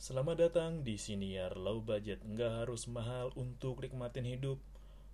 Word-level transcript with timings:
Selamat 0.00 0.40
datang 0.40 0.80
di 0.80 0.96
Siniar 0.96 1.60
Low 1.60 1.84
Budget. 1.84 2.24
Nggak 2.24 2.64
harus 2.64 2.88
mahal 2.88 3.36
untuk 3.36 3.84
nikmatin 3.84 4.24
hidup. 4.24 4.56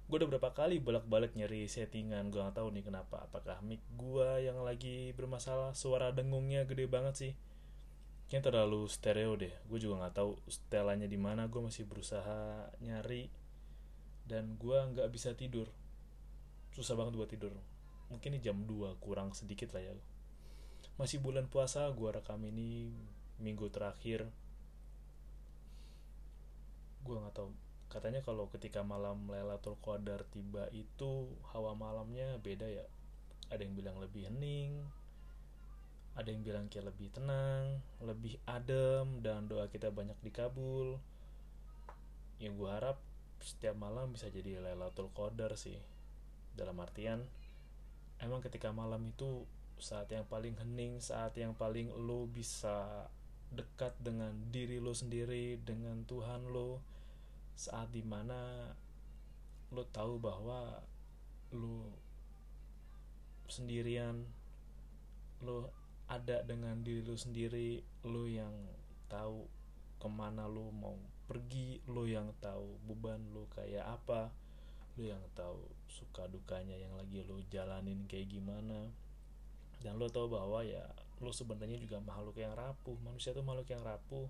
Gue 0.07 0.23
udah 0.23 0.31
berapa 0.31 0.55
kali 0.55 0.79
bolak-balik 0.79 1.35
nyari 1.35 1.67
settingan. 1.67 2.31
Gue 2.31 2.39
nggak 2.39 2.63
tahu 2.63 2.71
nih 2.71 2.87
kenapa. 2.87 3.27
Apakah 3.27 3.67
mic 3.67 3.83
gue 3.99 4.47
yang 4.47 4.63
lagi 4.63 5.11
bermasalah? 5.19 5.75
Suara 5.75 6.15
dengungnya 6.15 6.63
gede 6.71 6.87
banget 6.87 7.15
sih. 7.19 7.33
Kayaknya 8.31 8.47
terlalu 8.47 8.87
stereo 8.87 9.35
deh. 9.35 9.51
Gue 9.67 9.83
juga 9.83 10.07
nggak 10.07 10.23
tahu 10.23 10.39
setelannya 10.47 11.11
di 11.11 11.19
mana. 11.19 11.51
Gue 11.51 11.67
masih 11.67 11.83
berusaha 11.91 12.71
nyari 12.79 13.27
dan 14.23 14.55
gue 14.55 14.79
nggak 14.79 15.11
bisa 15.11 15.35
tidur. 15.35 15.67
Susah 16.71 16.95
banget 16.95 17.19
gue 17.19 17.29
tidur. 17.35 17.59
Mungkin 18.07 18.39
ini 18.39 18.39
jam 18.39 18.63
2 18.63 19.03
kurang 19.03 19.35
sedikit 19.35 19.75
lah 19.75 19.83
ya. 19.83 19.99
Masih 20.95 21.19
bulan 21.19 21.51
puasa. 21.51 21.91
Gue 21.91 22.15
rekam 22.15 22.39
ini 22.47 22.95
minggu 23.43 23.67
terakhir 23.75 24.31
gue 27.07 27.17
nggak 27.17 27.37
tahu. 27.39 27.51
Katanya 27.87 28.21
kalau 28.27 28.51
ketika 28.51 28.83
malam 28.83 29.31
Lailatul 29.31 29.79
Qadar 29.79 30.27
tiba 30.35 30.67
itu 30.75 31.31
hawa 31.55 31.79
malamnya 31.79 32.37
beda 32.43 32.67
ya. 32.67 32.85
Ada 33.55 33.63
yang 33.63 33.79
bilang 33.79 33.97
lebih 34.03 34.27
hening 34.27 34.83
ada 36.17 36.33
yang 36.33 36.41
bilang 36.41 36.73
kayak 36.73 36.89
lebih 36.89 37.13
tenang 37.13 37.85
lebih 38.01 38.41
adem 38.49 39.21
dan 39.21 39.45
doa 39.53 39.69
kita 39.69 39.93
banyak 39.93 40.17
dikabul. 40.25 40.97
Yang 42.41 42.53
gue 42.57 42.71
harap 42.73 42.99
setiap 43.45 43.77
malam 43.77 44.17
bisa 44.17 44.33
jadi 44.33 44.65
Lailatul 44.65 45.13
Qadar 45.13 45.61
sih. 45.61 45.77
Dalam 46.57 46.81
artian 46.81 47.21
emang 48.25 48.41
ketika 48.41 48.73
malam 48.73 49.13
itu 49.13 49.45
saat 49.77 50.09
yang 50.09 50.25
paling 50.25 50.57
hening 50.57 51.05
saat 51.05 51.37
yang 51.37 51.53
paling 51.53 51.93
lo 51.93 52.25
bisa 52.25 53.05
dekat 53.53 53.93
dengan 54.01 54.33
diri 54.49 54.81
lo 54.81 54.97
sendiri 54.97 55.61
dengan 55.61 56.01
Tuhan 56.09 56.49
lo 56.49 56.81
saat 57.57 57.89
di 57.91 58.05
mana 58.05 58.71
lo 59.73 59.83
tahu 59.91 60.21
bahwa 60.21 60.85
lo 61.51 61.91
sendirian 63.49 64.23
lo 65.41 65.73
ada 66.07 66.45
dengan 66.47 66.85
diri 66.87 67.03
lo 67.03 67.19
sendiri 67.19 67.83
lo 68.07 68.31
yang 68.31 68.53
tahu 69.11 69.49
ke 69.99 70.09
mana 70.13 70.47
lo 70.47 70.71
mau 70.71 70.95
pergi 71.27 71.83
lo 71.91 72.07
yang 72.07 72.31
tahu 72.39 72.79
beban 72.87 73.19
lo 73.35 73.51
kayak 73.51 73.83
apa 73.83 74.31
lo 74.97 75.03
yang 75.03 75.21
tahu 75.37 75.61
suka 75.93 76.29
dukanya 76.29 76.77
yang 76.77 76.93
lagi 76.97 77.25
lo 77.25 77.41
jalanin 77.53 78.05
kayak 78.09 78.33
gimana. 78.33 78.89
Dan 79.85 80.01
lo 80.01 80.09
tahu 80.09 80.33
bahwa 80.33 80.65
ya 80.65 80.85
lo 81.21 81.33
sebenarnya 81.33 81.77
juga 81.77 82.01
makhluk 82.01 82.41
yang 82.41 82.57
rapuh. 82.57 82.97
Manusia 83.05 83.37
itu 83.37 83.45
makhluk 83.45 83.69
yang 83.69 83.85
rapuh 83.85 84.29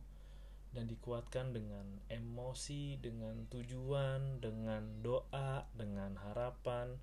dan 0.77 0.93
dikuatkan 0.93 1.57
dengan 1.57 1.89
emosi, 2.13 3.01
dengan 3.01 3.49
tujuan, 3.49 4.45
dengan 4.45 5.01
doa, 5.01 5.65
dengan 5.73 6.21
harapan. 6.21 7.01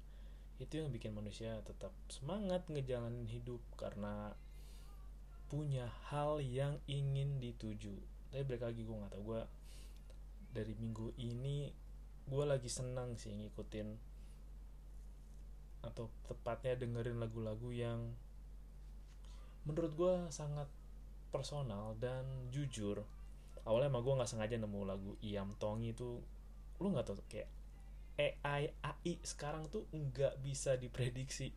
Itu 0.61 0.77
yang 0.85 0.93
bikin 0.93 1.17
manusia 1.17 1.57
tetap 1.65 1.89
semangat 2.05 2.69
ngejalanin 2.69 3.25
hidup 3.25 3.65
karena 3.73 4.37
punya 5.49 5.89
hal 6.13 6.37
yang 6.37 6.77
ingin 6.85 7.41
dituju. 7.41 7.97
Tapi 8.29 8.45
balik 8.45 8.69
lagi 8.69 8.85
gue 8.85 8.93
gak 8.93 9.17
tau 9.17 9.25
gue 9.25 9.41
dari 10.53 10.77
minggu 10.77 11.17
ini 11.17 11.73
gue 12.29 12.45
lagi 12.45 12.69
senang 12.69 13.17
sih 13.17 13.33
ngikutin 13.33 13.89
atau 15.83 16.07
tepatnya 16.29 16.79
dengerin 16.79 17.19
lagu-lagu 17.19 17.73
yang 17.73 18.15
menurut 19.67 19.91
gue 19.97 20.13
sangat 20.31 20.69
personal 21.33 21.97
dan 21.99 22.23
jujur 22.53 23.03
awalnya 23.63 23.91
emang 23.91 24.03
gue 24.03 24.13
nggak 24.19 24.31
sengaja 24.31 24.55
nemu 24.59 24.79
lagu 24.83 25.11
Iam 25.23 25.55
Tongi 25.55 25.95
itu. 25.95 26.19
Lu 26.79 26.87
nggak 26.91 27.05
tau 27.07 27.15
kayak 27.31 27.49
AI 28.19 28.69
AI 28.83 29.13
sekarang 29.23 29.65
tuh 29.71 29.87
nggak 29.89 30.43
bisa 30.43 30.75
diprediksi. 30.77 31.55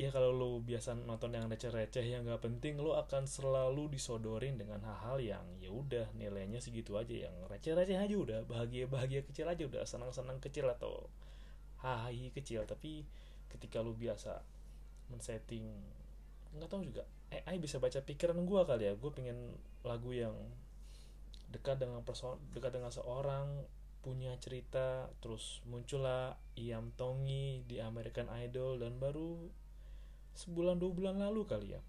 Ya 0.00 0.10
kalau 0.10 0.34
lu 0.34 0.50
biasa 0.64 0.98
nonton 0.98 1.36
yang 1.36 1.46
receh-receh 1.46 2.02
yang 2.02 2.26
nggak 2.26 2.42
penting. 2.42 2.80
Lu 2.80 2.96
akan 2.96 3.28
selalu 3.28 3.92
disodorin 3.94 4.58
dengan 4.58 4.82
hal-hal 4.82 5.22
yang 5.22 5.46
ya 5.62 5.70
udah 5.70 6.10
nilainya 6.18 6.58
segitu 6.58 6.98
aja. 6.98 7.30
Yang 7.30 7.34
receh-receh 7.46 7.96
aja 7.96 8.16
udah 8.18 8.38
bahagia-bahagia 8.50 9.22
kecil 9.22 9.46
aja 9.46 9.62
udah 9.62 9.86
senang-senang 9.86 10.42
kecil 10.42 10.66
atau 10.66 11.06
hahi 11.86 12.34
kecil. 12.34 12.66
Tapi 12.66 13.06
ketika 13.52 13.78
lu 13.84 13.94
biasa 13.94 14.42
men-setting 15.12 15.68
nggak 16.56 16.68
tahu 16.68 16.84
juga 16.84 17.04
AI 17.32 17.56
bisa 17.56 17.80
baca 17.80 18.04
pikiran 18.04 18.36
gue 18.44 18.62
kali 18.68 18.84
ya. 18.88 18.92
Gue 18.94 19.10
pengen 19.10 19.56
lagu 19.82 20.12
yang 20.12 20.36
dekat 21.52 21.80
dengan 21.80 22.00
person 22.04 22.40
dekat 22.56 22.72
dengan 22.72 22.88
seorang 22.88 23.64
punya 24.02 24.34
cerita 24.40 25.12
terus 25.22 25.62
muncullah 25.68 26.34
Iam 26.58 26.90
Tongi 26.98 27.62
di 27.68 27.78
American 27.78 28.26
Idol 28.32 28.82
dan 28.82 28.98
baru 28.98 29.46
sebulan 30.34 30.80
dua 30.80 30.90
bulan 30.92 31.16
lalu 31.22 31.42
kali 31.46 31.68
ya. 31.76 31.80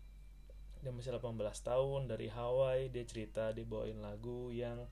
Dia 0.84 0.92
masih 0.92 1.16
18 1.16 1.40
tahun 1.64 2.12
dari 2.12 2.28
Hawaii 2.28 2.92
dia 2.92 3.08
cerita 3.08 3.56
dia 3.56 3.64
bawain 3.64 4.04
lagu 4.04 4.52
yang 4.52 4.84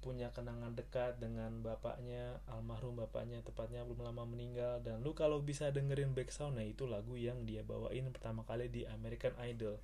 punya 0.00 0.32
kenangan 0.32 0.72
dekat 0.72 1.20
dengan 1.20 1.60
bapaknya 1.60 2.40
almarhum 2.48 2.96
bapaknya 2.96 3.44
tepatnya 3.44 3.84
belum 3.84 4.08
lama 4.08 4.24
meninggal. 4.24 4.80
Dan 4.80 5.04
lu 5.04 5.12
kalau 5.12 5.44
bisa 5.44 5.68
dengerin 5.68 6.16
back 6.16 6.32
soundnya 6.32 6.64
itu 6.64 6.88
lagu 6.88 7.20
yang 7.20 7.44
dia 7.44 7.60
bawain 7.60 8.08
pertama 8.08 8.40
kali 8.48 8.72
di 8.72 8.88
American 8.88 9.36
Idol. 9.44 9.76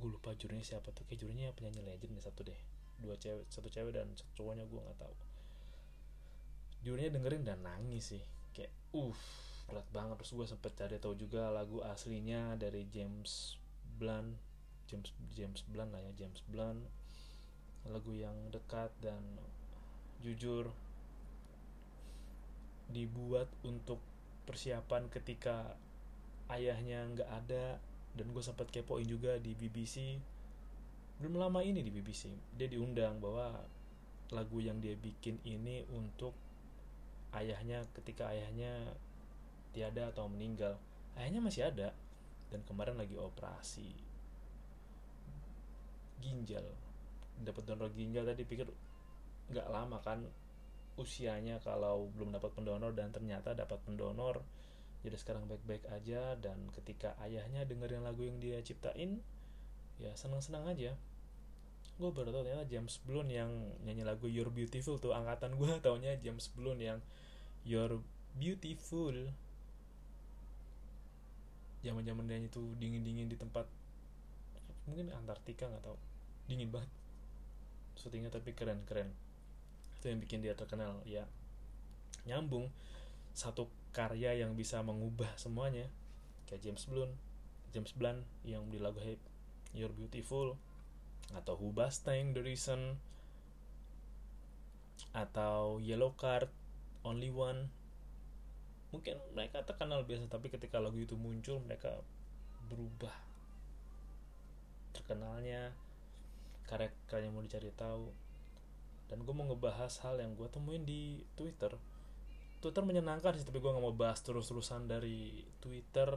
Gue 0.00 0.08
lupa 0.08 0.32
jurinya 0.32 0.64
siapa 0.64 0.88
tuh. 0.96 1.04
Kayak 1.04 1.28
jurinya 1.28 1.52
penyanyi 1.52 1.84
legend 1.84 2.16
nih 2.16 2.24
satu 2.24 2.40
deh. 2.48 2.60
Dua 2.96 3.14
cewek 3.20 3.44
satu 3.52 3.68
cewek 3.68 3.92
dan 3.92 4.08
satu 4.16 4.32
cowoknya 4.40 4.64
gue 4.64 4.80
nggak 4.80 4.98
tahu. 4.98 5.14
Jurinya 6.82 7.10
dengerin 7.20 7.44
dan 7.44 7.60
nangis 7.60 8.16
sih. 8.16 8.24
Kayak 8.56 8.72
uh 8.96 9.20
berat 9.68 9.86
banget. 9.92 10.16
Terus 10.24 10.32
gue 10.32 10.46
sempet 10.48 10.72
cari 10.72 10.96
tahu 10.96 11.12
juga 11.12 11.52
lagu 11.52 11.84
aslinya 11.84 12.56
dari 12.56 12.88
James 12.88 13.60
Blunt. 14.00 14.32
James 14.88 15.12
James 15.36 15.60
Blunt 15.68 15.92
lah 15.92 16.00
ya 16.00 16.12
James 16.16 16.40
Blunt 16.48 17.01
lagu 17.90 18.14
yang 18.14 18.34
dekat 18.54 18.90
dan 19.02 19.18
jujur 20.22 20.70
dibuat 22.92 23.50
untuk 23.66 23.98
persiapan 24.46 25.10
ketika 25.10 25.74
ayahnya 26.52 27.08
nggak 27.16 27.30
ada 27.30 27.80
dan 28.12 28.26
gue 28.30 28.42
sempat 28.44 28.68
kepoin 28.68 29.08
juga 29.08 29.40
di 29.40 29.56
BBC 29.56 30.20
belum 31.18 31.40
lama 31.40 31.64
ini 31.64 31.80
di 31.80 31.90
BBC 31.90 32.28
dia 32.54 32.68
diundang 32.68 33.18
bahwa 33.18 33.64
lagu 34.32 34.58
yang 34.60 34.80
dia 34.80 34.96
bikin 34.96 35.40
ini 35.44 35.84
untuk 35.92 36.32
ayahnya 37.36 37.84
ketika 37.96 38.32
ayahnya 38.32 38.96
tiada 39.72 40.12
atau 40.12 40.28
meninggal. 40.28 40.76
Ayahnya 41.16 41.40
masih 41.40 41.68
ada 41.68 41.92
dan 42.52 42.60
kemarin 42.64 42.96
lagi 42.96 43.16
operasi. 43.16 43.92
Ginjal 46.20 46.64
dapat 47.40 47.64
donor 47.64 47.88
ginjal 47.96 48.28
tadi 48.28 48.44
pikir 48.44 48.68
nggak 49.48 49.68
lama 49.72 49.98
kan 50.04 50.26
usianya 51.00 51.56
kalau 51.64 52.12
belum 52.12 52.36
dapat 52.36 52.52
pendonor 52.52 52.92
dan 52.92 53.08
ternyata 53.08 53.56
dapat 53.56 53.80
pendonor 53.88 54.44
jadi 55.02 55.16
sekarang 55.18 55.50
baik-baik 55.50 55.84
aja. 55.90 56.38
Dan 56.38 56.70
ketika 56.70 57.18
ayahnya 57.26 57.66
dengerin 57.66 58.06
lagu 58.06 58.22
yang 58.22 58.38
dia 58.38 58.62
ciptain 58.62 59.18
ya 59.98 60.14
senang-senang 60.14 60.66
aja. 60.70 60.94
Gue 61.98 62.10
baru 62.10 62.32
tau 62.32 62.42
ternyata 62.42 62.66
James 62.66 62.98
Blunt 63.04 63.28
yang 63.30 63.50
nyanyi 63.84 64.02
lagu 64.02 64.26
You're 64.26 64.50
Beautiful 64.50 64.98
tuh 64.98 65.12
angkatan 65.12 65.54
gue 65.58 65.70
taunya 65.84 66.16
James 66.22 66.48
Blunt 66.54 66.80
yang 66.80 67.02
You're 67.66 68.00
Beautiful. 68.38 69.34
Zaman-zaman 71.82 72.24
dia 72.30 72.38
itu 72.38 72.62
dingin-dingin 72.78 73.26
di 73.26 73.34
tempat 73.34 73.66
mungkin 74.86 75.10
Antartika 75.10 75.66
nggak 75.66 75.82
tahu. 75.82 75.98
Dingin 76.46 76.70
banget 76.70 76.90
syutingnya 77.98 78.32
tapi 78.32 78.56
keren-keren 78.56 79.10
itu 80.00 80.10
yang 80.10 80.18
bikin 80.18 80.42
dia 80.42 80.58
terkenal 80.58 80.98
ya. 81.06 81.26
Nyambung 82.26 82.70
satu 83.32 83.70
karya 83.92 84.36
yang 84.36 84.56
bisa 84.56 84.80
mengubah 84.80 85.28
semuanya 85.36 85.88
kayak 86.48 86.64
James 86.64 86.84
Blunt 86.88 87.12
James 87.72 87.92
Blunt 87.96 88.24
yang 88.44 88.68
di 88.68 88.76
lagu 88.76 89.00
Hey 89.00 89.16
You're 89.72 89.92
Beautiful 89.92 90.60
atau 91.32 91.56
Hubastang 91.56 92.36
The 92.36 92.44
Reason 92.44 93.00
atau 95.16 95.80
Yellow 95.80 96.12
Card 96.12 96.52
Only 97.04 97.32
One. 97.32 97.72
Mungkin 98.92 99.16
mereka 99.32 99.64
terkenal 99.64 100.04
biasa 100.04 100.28
tapi 100.28 100.52
ketika 100.52 100.76
lagu 100.76 101.00
itu 101.00 101.16
muncul 101.16 101.64
mereka 101.64 101.96
berubah 102.68 103.16
terkenalnya 104.92 105.72
karya-karya 106.72 107.28
yang 107.28 107.36
mau 107.36 107.44
dicari 107.44 107.68
tahu. 107.76 108.08
Dan 109.12 109.28
gue 109.28 109.34
mau 109.36 109.44
ngebahas 109.44 109.92
hal 110.08 110.24
yang 110.24 110.32
gue 110.32 110.48
temuin 110.48 110.88
di 110.88 111.20
Twitter. 111.36 111.76
Twitter 112.64 112.80
menyenangkan 112.80 113.36
sih 113.36 113.44
tapi 113.44 113.60
gue 113.60 113.68
nggak 113.68 113.84
mau 113.84 113.92
bahas 113.92 114.24
terus-terusan 114.24 114.88
dari 114.88 115.44
Twitter. 115.60 116.08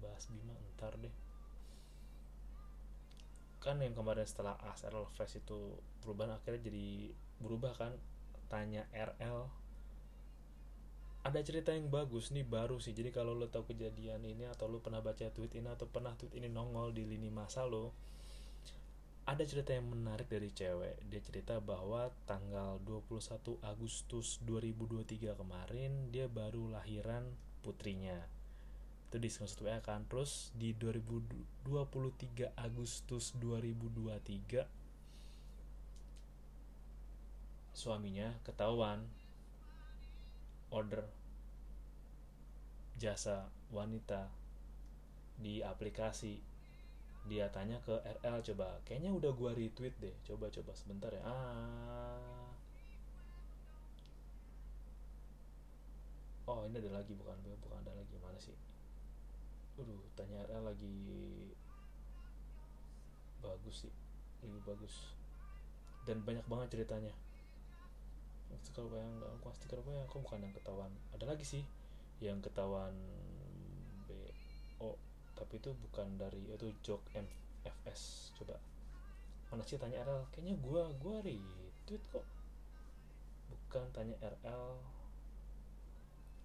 Bahas 0.00 0.24
Bima 0.32 0.56
ntar 0.72 0.96
deh. 0.96 1.12
Kan 3.60 3.84
yang 3.84 3.92
kemarin 3.92 4.24
setelah 4.24 4.56
ASRL 4.72 5.04
Fest 5.12 5.44
itu 5.44 5.76
perubahan 6.00 6.32
akhirnya 6.32 6.72
jadi 6.72 7.12
berubah 7.44 7.76
kan? 7.76 7.92
Tanya 8.48 8.88
RL 8.96 9.60
ada 11.20 11.36
cerita 11.44 11.76
yang 11.76 11.92
bagus 11.92 12.32
nih 12.32 12.48
baru 12.48 12.80
sih. 12.80 12.96
Jadi 12.96 13.12
kalau 13.12 13.36
lo 13.36 13.52
tahu 13.52 13.76
kejadian 13.76 14.24
ini 14.24 14.48
atau 14.48 14.72
lo 14.72 14.80
pernah 14.80 15.04
baca 15.04 15.28
tweet 15.28 15.52
ini 15.60 15.68
atau 15.68 15.84
pernah 15.84 16.16
tweet 16.16 16.40
ini 16.40 16.48
nongol 16.48 16.96
di 16.96 17.04
lini 17.04 17.28
masa 17.28 17.68
lo 17.68 17.92
ada 19.30 19.46
cerita 19.46 19.70
yang 19.70 19.86
menarik 19.86 20.26
dari 20.26 20.50
cewek. 20.50 21.06
Dia 21.06 21.22
cerita 21.22 21.62
bahwa 21.62 22.10
tanggal 22.26 22.82
21 22.82 23.62
Agustus 23.62 24.42
2023 24.42 25.38
kemarin 25.38 26.10
dia 26.10 26.26
baru 26.26 26.74
lahiran 26.74 27.30
putrinya. 27.62 28.26
Itu 29.06 29.22
di 29.22 29.30
screenshot 29.30 29.62
WA 29.62 29.78
kan? 29.78 30.02
Terus 30.10 30.50
di 30.58 30.74
2023 30.74 32.58
Agustus 32.58 33.30
2023 33.38 34.66
suaminya 37.70 38.34
ketahuan 38.42 39.06
order 40.74 41.06
jasa 42.98 43.46
wanita 43.70 44.26
di 45.38 45.62
aplikasi 45.62 46.49
dia 47.28 47.46
tanya 47.52 47.76
ke 47.84 47.92
RL 48.00 48.40
coba 48.40 48.80
kayaknya 48.88 49.12
udah 49.12 49.30
gua 49.36 49.52
retweet 49.52 49.92
deh. 50.00 50.14
Coba 50.24 50.48
coba 50.48 50.72
sebentar 50.72 51.12
ya. 51.12 51.20
Ah. 51.26 52.48
Oh 56.48 56.66
ini 56.66 56.80
ada 56.80 56.90
lagi 57.02 57.12
bukan 57.14 57.36
bukan 57.60 57.78
ada 57.84 57.92
lagi. 57.92 58.16
Mana 58.18 58.40
sih? 58.40 58.56
Aduh, 59.76 60.00
tanya 60.16 60.48
RL 60.48 60.64
lagi. 60.64 60.96
Bagus 63.44 63.86
sih. 63.86 63.94
Lagi 64.40 64.60
bagus. 64.64 65.12
Dan 66.08 66.24
banyak 66.24 66.44
banget 66.48 66.80
ceritanya. 66.80 67.12
Stiker 68.60 68.82
yang 68.92 69.22
nggak 69.22 69.30
bukan 69.40 69.54
stiker 69.56 69.78
apa 69.78 69.90
ya 69.94 70.02
kok 70.10 70.20
bukan 70.20 70.40
yang 70.42 70.54
ketahuan? 70.56 70.92
Ada 71.14 71.24
lagi 71.30 71.44
sih. 71.46 71.62
Yang 72.18 72.50
ketahuan 72.50 72.92
BO 74.10 74.98
tapi 75.40 75.56
itu 75.56 75.72
bukan 75.72 76.20
dari 76.20 76.52
itu 76.52 76.68
jok 76.84 77.00
MFS 77.16 78.36
coba 78.36 78.60
mana 79.48 79.64
sih 79.64 79.80
tanya 79.80 80.04
RL 80.04 80.28
kayaknya 80.28 80.60
gua 80.60 80.92
gua 81.00 81.24
retweet 81.24 82.04
kok 82.12 82.28
bukan 83.48 83.88
tanya 83.96 84.20
RL 84.20 84.76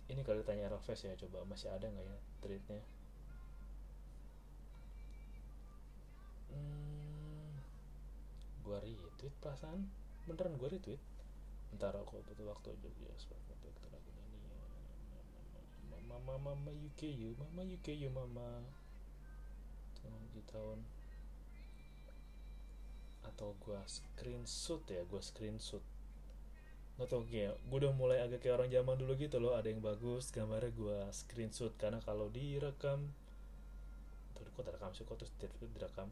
ini 0.07 0.24
kali 0.24 0.47
tanya 0.47 0.71
RL 0.71 0.80
Face 0.80 1.12
ya 1.12 1.19
coba 1.19 1.44
masih 1.44 1.68
ada 1.75 1.92
nggak 1.92 2.07
ya 2.07 2.18
tweetnya 2.39 2.81
hmm, 6.56 7.51
gua 8.63 8.80
retweet 8.80 9.36
perasaan 9.44 9.91
beneran 10.24 10.56
gua 10.56 10.71
retweet 10.71 11.03
ntar 11.75 11.91
aku 12.00 12.24
butuh 12.24 12.48
waktu 12.48 12.71
ya 12.80 13.13
seperti 13.19 13.68
itu 13.68 13.83
lagi 13.91 14.12
mama 16.07 16.39
mama 16.39 16.71
UK 16.71 17.12
you 17.12 17.36
mama 17.36 17.68
UK 17.68 17.91
you 17.91 18.07
mama 18.07 18.63
di 20.33 20.41
tahun 20.49 20.79
atau 23.25 23.57
gua 23.63 23.81
screenshot 23.89 24.81
ya 24.87 25.01
gua 25.09 25.21
screenshot. 25.21 25.83
Nggak 26.95 27.11
tau 27.11 27.27
gue 27.27 27.51
udah 27.67 27.91
mulai 27.91 28.23
agak 28.23 28.47
kayak 28.47 28.55
orang 28.55 28.71
zaman 28.71 28.95
dulu 28.95 29.19
gitu 29.19 29.35
loh 29.43 29.51
ada 29.51 29.67
yang 29.67 29.83
bagus 29.83 30.31
gambarnya 30.31 30.71
gue 30.71 30.99
screenshot. 31.11 31.75
Karena 31.75 31.99
kalau 31.99 32.31
direkam 32.31 33.11
tuh 34.31 34.47
kok 34.55 34.63
direkam 34.63 34.95
sih 34.95 35.03
kok 35.03 35.19
terus 35.19 35.35
direkam. 35.75 36.07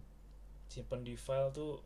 Simpan 0.68 1.08
di 1.08 1.16
file 1.16 1.56
tuh 1.56 1.80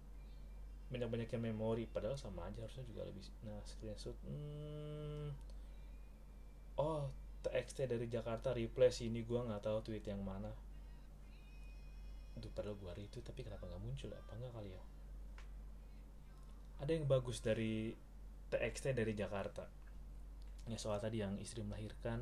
banyak 0.88 1.09
banyaknya 1.12 1.39
memori 1.51 1.83
padahal 1.83 2.15
sama 2.15 2.48
aja 2.48 2.63
harusnya 2.63 2.88
juga 2.88 3.04
lebih 3.04 3.24
nah 3.44 3.59
screenshot 3.68 4.15
hmm, 4.24 5.36
oh 6.80 7.12
TXT 7.44 7.92
dari 7.92 8.07
Jakarta 8.07 8.56
replace 8.56 9.04
ini 9.04 9.24
gue 9.27 9.36
nggak 9.36 9.68
tahu 9.68 9.83
tweet 9.83 10.07
yang 10.07 10.24
mana 10.24 10.48
Aduh 12.38 12.54
padahal 12.54 12.78
gue 12.78 12.94
itu 13.01 13.19
tapi 13.25 13.42
kenapa 13.42 13.66
nggak 13.66 13.81
muncul? 13.81 14.13
Apa 14.13 14.31
nggak 14.38 14.54
kali 14.54 14.69
ya? 14.69 14.84
Ada 16.86 16.92
yang 16.94 17.10
bagus 17.10 17.42
dari 17.42 17.98
TXT 18.54 18.94
dari 18.94 19.18
Jakarta. 19.18 19.66
Ya 20.69 20.78
soal 20.78 21.01
tadi 21.01 21.25
yang 21.25 21.42
istri 21.42 21.66
melahirkan 21.66 22.22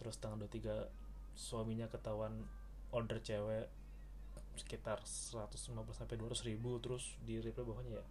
terus 0.00 0.16
tanggal 0.16 0.48
23 0.48 0.88
suaminya 1.36 1.92
ketahuan 1.92 2.48
order 2.90 3.20
cewek 3.20 3.68
sekitar 4.56 5.04
150 5.04 5.76
sampai 5.92 6.16
200 6.16 6.48
ribu 6.48 6.80
terus 6.80 7.20
di 7.22 7.38
reply 7.38 7.62
bawahnya 7.62 8.00
ya 8.00 8.04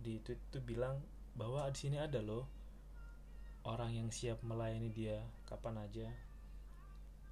di 0.00 0.18
tweet 0.24 0.40
itu 0.50 0.58
bilang 0.64 0.98
bahwa 1.36 1.68
di 1.70 1.78
sini 1.78 2.00
ada 2.00 2.24
loh 2.24 2.48
orang 3.64 3.92
yang 3.92 4.08
siap 4.08 4.40
melayani 4.40 4.88
dia 4.88 5.20
kapan 5.44 5.84
aja. 5.84 6.08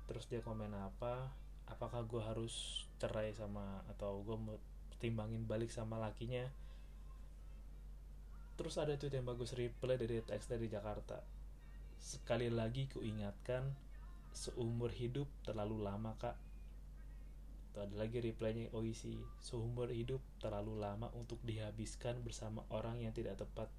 Terus 0.09 0.25
dia 0.29 0.41
komen 0.45 0.73
apa? 0.77 1.33
Apakah 1.69 2.05
gue 2.05 2.21
harus 2.21 2.88
cerai 2.99 3.31
sama 3.33 3.83
atau 3.95 4.21
gue 4.27 4.37
timbangin 4.99 5.47
balik 5.47 5.71
sama 5.71 5.97
lakinya. 5.97 6.45
Terus 8.59 8.75
ada 8.83 8.99
tweet 8.99 9.15
yang 9.15 9.27
bagus 9.27 9.55
reply 9.55 9.95
dari 9.95 10.19
teks 10.19 10.51
dari 10.51 10.67
Jakarta. 10.67 11.23
Sekali 12.03 12.51
lagi 12.51 12.91
kuingatkan 12.91 13.63
seumur 14.35 14.91
hidup 14.91 15.31
terlalu 15.47 15.87
lama 15.87 16.19
kak. 16.19 16.35
Tuh 17.71 17.87
ada 17.87 17.95
lagi 17.95 18.19
replynya 18.19 18.75
OIC 18.75 19.15
seumur 19.39 19.95
hidup 19.95 20.19
terlalu 20.43 20.83
lama 20.83 21.07
untuk 21.15 21.39
dihabiskan 21.47 22.19
bersama 22.27 22.67
orang 22.75 22.99
yang 22.99 23.15
tidak 23.15 23.39
tepat. 23.39 23.71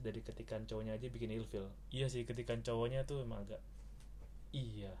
Dari 0.00 0.24
ketikan 0.24 0.64
cowoknya 0.64 0.96
aja 0.96 1.12
bikin 1.12 1.30
ilfil. 1.36 1.68
Iya 1.92 2.08
sih 2.08 2.24
ketikan 2.24 2.64
cowoknya 2.64 3.04
tuh 3.04 3.22
emang 3.22 3.44
agak 3.44 3.60
iya 4.52 4.92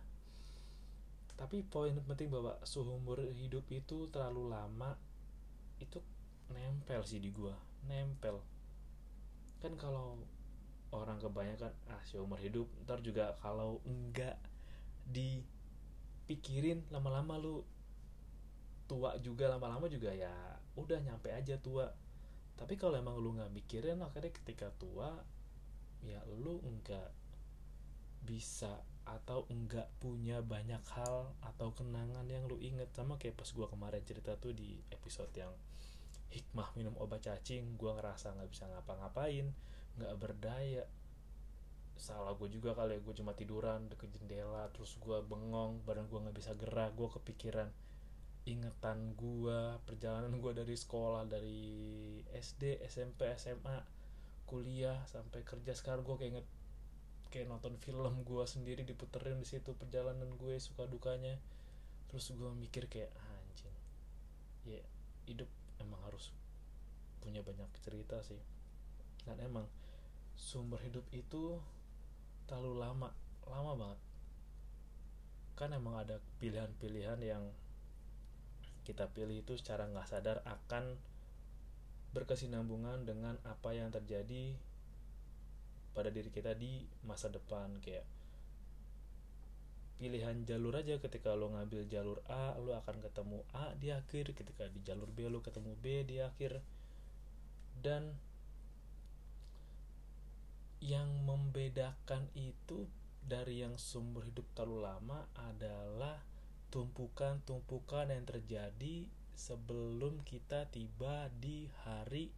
tapi 1.42 1.66
poin 1.66 1.90
penting 2.06 2.30
bahwa 2.30 2.54
seumur 2.62 3.18
hidup 3.34 3.66
itu 3.74 4.06
terlalu 4.14 4.54
lama 4.54 4.94
itu 5.82 5.98
nempel 6.54 7.02
sih 7.02 7.18
di 7.18 7.34
gua. 7.34 7.50
Nempel. 7.90 8.38
Kan 9.58 9.74
kalau 9.74 10.22
orang 10.94 11.18
kebanyakan 11.18 11.74
ah 11.90 11.98
seumur 12.06 12.38
hidup 12.38 12.70
ntar 12.86 13.02
juga 13.02 13.34
kalau 13.42 13.82
enggak 13.82 14.38
dipikirin 15.10 16.86
lama-lama 16.94 17.34
lu 17.42 17.66
tua 18.86 19.18
juga 19.18 19.50
lama-lama 19.50 19.90
juga 19.90 20.14
ya 20.14 20.30
udah 20.78 21.02
nyampe 21.02 21.34
aja 21.34 21.58
tua. 21.58 21.90
Tapi 22.54 22.78
kalau 22.78 22.94
emang 22.94 23.18
lu 23.18 23.34
nggak 23.34 23.50
mikirin 23.50 23.98
akhirnya 23.98 24.30
ketika 24.30 24.70
tua 24.78 25.10
ya 26.06 26.22
lu 26.38 26.62
enggak 26.62 27.10
bisa 28.22 28.78
atau 29.02 29.46
enggak 29.50 29.90
punya 29.98 30.40
banyak 30.40 30.82
hal 30.94 31.34
atau 31.42 31.74
kenangan 31.74 32.26
yang 32.30 32.46
lu 32.46 32.56
inget 32.62 32.88
sama 32.94 33.18
kayak 33.18 33.38
pas 33.38 33.50
gua 33.50 33.66
kemarin 33.66 34.02
cerita 34.06 34.38
tuh 34.38 34.54
di 34.54 34.78
episode 34.94 35.30
yang 35.34 35.50
hikmah 36.32 36.72
minum 36.78 36.96
obat 36.96 37.26
cacing 37.26 37.76
gua 37.76 37.98
ngerasa 37.98 38.32
nggak 38.32 38.50
bisa 38.50 38.64
ngapa-ngapain 38.70 39.52
nggak 39.98 40.14
berdaya. 40.16 40.84
Salah 41.92 42.34
gue 42.34 42.48
juga 42.50 42.72
kali 42.74 42.98
ya 42.98 43.00
gue 43.04 43.14
cuma 43.14 43.36
tiduran 43.36 43.86
deket 43.92 44.10
jendela 44.16 44.66
terus 44.72 44.96
gue 44.98 45.18
bengong 45.22 45.84
badan 45.84 46.08
gue 46.08 46.18
nggak 46.18 46.36
bisa 46.36 46.52
gerak 46.56 46.96
gue 46.96 47.08
kepikiran. 47.20 47.68
Ingetan 48.48 49.14
gue 49.14 49.78
perjalanan 49.86 50.34
gue 50.40 50.52
dari 50.56 50.74
sekolah 50.74 51.28
dari 51.30 51.62
SD 52.34 52.82
SMP 52.88 53.30
SMA 53.38 53.78
kuliah 54.48 54.98
sampai 55.06 55.46
kerja 55.46 55.72
sekarang 55.78 56.02
gue 56.02 56.16
kayak 56.18 56.30
inget 56.36 56.46
kayak 57.32 57.48
nonton 57.48 57.80
film 57.80 58.20
gue 58.28 58.44
sendiri 58.44 58.84
diputerin 58.84 59.40
di 59.40 59.48
situ 59.48 59.72
perjalanan 59.72 60.28
gue 60.36 60.60
suka 60.60 60.84
dukanya. 60.84 61.40
Terus 62.12 62.36
gue 62.36 62.52
mikir 62.52 62.92
kayak 62.92 63.08
ah, 63.16 63.40
anjing. 63.48 63.76
Ya 64.68 64.84
hidup 65.24 65.48
emang 65.80 65.98
harus 66.04 66.28
punya 67.24 67.40
banyak 67.40 67.72
cerita 67.80 68.20
sih. 68.20 68.38
Dan 69.24 69.40
emang 69.40 69.64
sumber 70.36 70.76
hidup 70.84 71.08
itu 71.16 71.56
terlalu 72.44 72.84
lama 72.84 73.08
lama 73.48 73.72
banget. 73.80 74.00
Kan 75.56 75.72
emang 75.72 76.04
ada 76.04 76.20
pilihan-pilihan 76.36 77.16
yang 77.24 77.48
kita 78.84 79.08
pilih 79.08 79.40
itu 79.40 79.56
secara 79.56 79.88
nggak 79.88 80.10
sadar 80.10 80.44
akan 80.44 81.00
berkesinambungan 82.12 83.08
dengan 83.08 83.40
apa 83.48 83.72
yang 83.72 83.88
terjadi 83.88 84.58
pada 85.92 86.08
diri 86.08 86.32
kita 86.32 86.56
di 86.56 86.84
masa 87.04 87.28
depan 87.28 87.76
kayak 87.80 88.04
pilihan 90.02 90.42
jalur 90.42 90.74
aja. 90.74 90.98
Ketika 90.98 91.38
lo 91.38 91.54
ngambil 91.54 91.86
jalur 91.86 92.18
A 92.26 92.58
lo 92.58 92.74
akan 92.74 92.98
ketemu 92.98 93.38
A 93.54 93.76
di 93.78 93.94
akhir. 93.94 94.34
Ketika 94.34 94.66
di 94.66 94.82
jalur 94.82 95.08
B 95.12 95.30
lo 95.30 95.38
ketemu 95.44 95.72
B 95.78 96.02
di 96.02 96.18
akhir. 96.18 96.58
Dan 97.78 98.18
yang 100.82 101.22
membedakan 101.22 102.26
itu 102.34 102.90
dari 103.22 103.62
yang 103.62 103.78
sumber 103.78 104.26
hidup 104.26 104.50
terlalu 104.58 104.82
lama 104.82 105.30
adalah 105.38 106.18
tumpukan-tumpukan 106.74 108.10
yang 108.10 108.26
terjadi 108.26 109.06
sebelum 109.38 110.26
kita 110.26 110.66
tiba 110.74 111.30
di 111.38 111.70
hari 111.86 112.34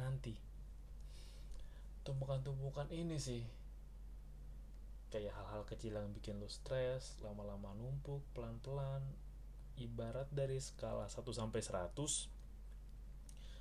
nanti 0.00 0.49
tumpukan-tumpukan 2.10 2.90
ini 2.90 3.14
sih. 3.22 3.46
Kayak 5.14 5.38
hal-hal 5.38 5.62
kecil 5.62 5.94
yang 5.94 6.10
bikin 6.10 6.42
lu 6.42 6.50
stres 6.50 7.14
lama-lama 7.22 7.70
numpuk 7.78 8.26
pelan-pelan. 8.34 9.06
Ibarat 9.78 10.26
dari 10.34 10.58
skala 10.58 11.06
1 11.06 11.22
sampai 11.30 11.62
100 11.62 11.94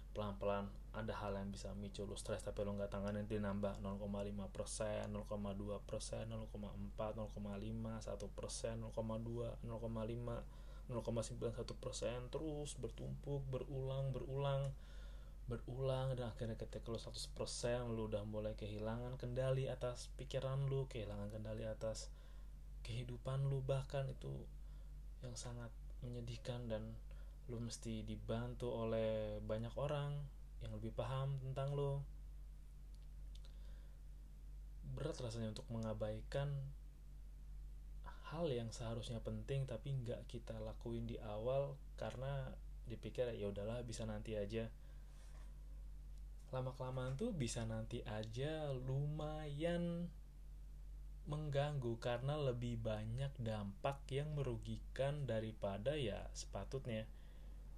pelan-pelan 0.10 0.66
ada 0.90 1.14
hal 1.22 1.38
yang 1.38 1.54
bisa 1.54 1.70
micu 1.78 2.02
lu 2.02 2.18
stres 2.18 2.42
tapi 2.42 2.66
lu 2.66 2.74
nggak 2.74 2.90
tanganin 2.90 3.30
dia 3.30 3.38
nambah 3.40 3.78
0,5 3.78 4.10
persen 4.50 5.06
0,2 5.14 5.80
persen 5.86 6.26
0,4 6.34 6.50
0,5 6.50 7.30
1 7.38 8.36
persen 8.36 8.76
0,2 8.84 8.90
0,5 9.64 10.60
0,91 10.90 11.78
persen. 11.78 12.18
Terus 12.34 12.74
bertumpuk 12.82 13.46
berulang 13.54 14.10
berulang 14.10 14.74
berulang 15.50 16.14
dan 16.14 16.30
akhirnya 16.30 16.54
ketika 16.54 16.94
lu 16.94 17.02
100 17.02 17.18
persen 17.34 17.82
lu 17.98 18.06
udah 18.06 18.22
mulai 18.30 18.54
kehilangan 18.54 19.18
kendali 19.18 19.66
atas 19.66 20.14
pikiran 20.14 20.70
lu 20.70 20.86
kehilangan 20.86 21.34
kendali 21.34 21.66
atas 21.66 22.14
kehidupan 22.86 23.50
lu 23.50 23.66
bahkan 23.66 24.06
itu 24.06 24.30
yang 25.26 25.34
sangat 25.34 25.74
menyedihkan 26.06 26.70
dan 26.70 26.86
lu 27.50 27.58
mesti 27.58 28.06
dibantu 28.06 28.70
oleh 28.70 29.42
banyak 29.42 29.74
orang 29.74 30.14
yang 30.62 30.72
lebih 30.78 30.94
paham 30.94 31.42
tentang 31.42 31.74
lo 31.74 32.06
berat 34.94 35.18
rasanya 35.18 35.50
untuk 35.58 35.66
mengabaikan 35.74 36.54
hal 38.30 38.46
yang 38.54 38.70
seharusnya 38.70 39.18
penting 39.26 39.66
tapi 39.66 39.90
nggak 40.06 40.22
kita 40.30 40.54
lakuin 40.62 41.10
di 41.10 41.18
awal 41.26 41.74
karena 41.98 42.54
dipikir 42.86 43.26
ya 43.34 43.50
udahlah 43.50 43.82
bisa 43.82 44.06
nanti 44.06 44.38
aja 44.38 44.70
lama 46.50 46.74
kelamaan 46.74 47.14
tuh 47.14 47.30
bisa 47.30 47.62
nanti 47.70 48.02
aja 48.10 48.74
lumayan 48.74 50.10
mengganggu 51.30 52.02
karena 52.02 52.42
lebih 52.42 52.82
banyak 52.82 53.30
dampak 53.38 54.02
yang 54.10 54.34
merugikan 54.34 55.30
daripada 55.30 55.94
ya 55.94 56.26
sepatutnya. 56.34 57.06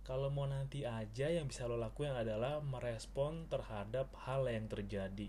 Kalau 0.07 0.31
mau 0.31 0.47
nanti 0.47 0.87
aja 0.87 1.29
yang 1.29 1.51
bisa 1.51 1.67
lo 1.67 1.77
lakuin 1.77 2.15
adalah 2.15 2.63
merespon 2.63 3.51
terhadap 3.51 4.09
hal 4.23 4.47
yang 4.47 4.71
terjadi. 4.71 5.27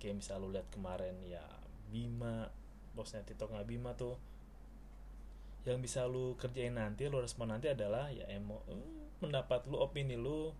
Kayak 0.00 0.24
misal 0.24 0.42
lo 0.42 0.48
lihat 0.50 0.66
kemarin 0.72 1.20
ya 1.22 1.44
Bima 1.92 2.48
bosnya 2.96 3.22
Tito 3.22 3.46
nggak 3.46 3.68
Bima 3.68 3.94
tuh 3.94 4.16
yang 5.68 5.84
bisa 5.84 6.08
lo 6.08 6.34
kerjain 6.40 6.80
nanti 6.80 7.04
lo 7.12 7.20
respon 7.20 7.52
nanti 7.52 7.68
adalah 7.68 8.08
ya 8.08 8.24
emo 8.32 8.64
mendapat 9.20 9.68
lo 9.68 9.84
opini 9.84 10.16
lo 10.16 10.56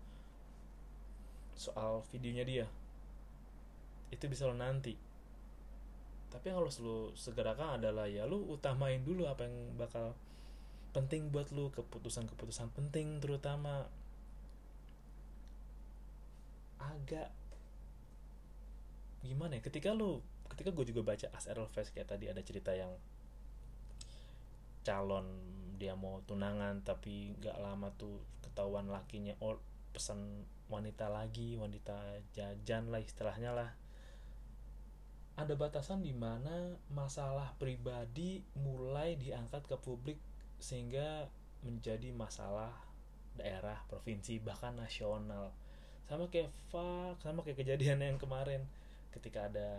soal 1.59 2.07
videonya 2.15 2.47
dia. 2.47 2.67
Itu 4.07 4.31
bisa 4.31 4.47
lo 4.47 4.55
nanti. 4.55 4.95
Tapi 6.31 6.47
yang 6.47 6.63
harus 6.63 6.79
lo 6.79 7.11
segerakan 7.19 7.83
adalah 7.83 8.07
ya 8.07 8.23
lo 8.23 8.39
utamain 8.47 9.03
dulu 9.03 9.27
apa 9.27 9.43
yang 9.43 9.75
bakal 9.75 10.15
penting 10.95 11.29
buat 11.35 11.51
lu 11.51 11.67
keputusan-keputusan 11.75 12.71
penting 12.71 13.19
terutama. 13.19 13.91
Agak 16.79 17.35
gimana 19.19 19.59
ya 19.59 19.61
ketika 19.61 19.91
lu 19.91 20.23
ketika 20.47 20.71
gue 20.71 20.95
juga 20.95 21.11
baca 21.11 21.27
As 21.35 21.51
Edelweiss 21.51 21.91
kayak 21.91 22.07
tadi 22.07 22.31
ada 22.31 22.39
cerita 22.39 22.71
yang 22.71 22.87
calon 24.87 25.27
dia 25.75 25.91
mau 25.95 26.23
tunangan 26.23 26.79
tapi 26.87 27.35
nggak 27.35 27.59
lama 27.59 27.91
tuh 27.99 28.23
ketahuan 28.39 28.87
lakinya 28.87 29.35
oh 29.43 29.59
pesan 29.91 30.47
wanita 30.69 31.09
lagi 31.09 31.57
wanita 31.57 32.21
jajan 32.31 32.93
lah 32.93 33.01
istilahnya 33.01 33.51
lah. 33.51 33.69
Ada 35.35 35.57
batasan 35.57 36.05
di 36.05 36.13
mana 36.13 36.77
masalah 36.93 37.57
pribadi 37.57 38.45
mulai 38.53 39.17
diangkat 39.17 39.65
ke 39.65 39.75
publik 39.81 40.21
sehingga 40.61 41.25
menjadi 41.65 42.13
masalah 42.13 42.71
daerah, 43.33 43.81
provinsi, 43.89 44.43
bahkan 44.43 44.75
nasional. 44.77 45.55
Sama 46.05 46.27
kayak 46.27 46.51
fak, 46.69 47.23
sama 47.23 47.41
kayak 47.41 47.65
kejadian 47.65 48.03
yang 48.03 48.19
kemarin. 48.21 48.67
Ketika 49.09 49.49
ada 49.49 49.73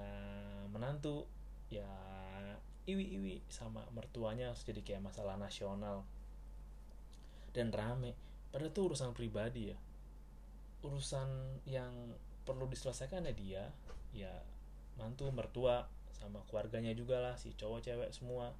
menantu 0.73 1.29
ya 1.71 1.87
iwi-iwi 2.89 3.47
sama 3.47 3.85
mertuanya 3.95 4.51
harus 4.51 4.65
jadi 4.65 4.81
kayak 4.81 5.13
masalah 5.13 5.37
nasional. 5.37 6.09
Dan 7.53 7.69
rame. 7.69 8.17
Padahal 8.49 8.73
itu 8.73 8.81
urusan 8.81 9.13
pribadi 9.13 9.71
ya 9.71 9.79
urusan 10.81 11.61
yang 11.69 11.93
perlu 12.45 12.67
diselesaikan 12.67 13.29
ya 13.29 13.35
dia 13.37 13.65
ya 14.11 14.33
mantu 14.97 15.31
mertua 15.31 15.87
sama 16.21 16.45
keluarganya 16.45 16.93
juga 16.93 17.17
lah 17.23 17.35
si 17.41 17.57
cowok 17.57 17.81
cewek 17.81 18.11
semua. 18.13 18.53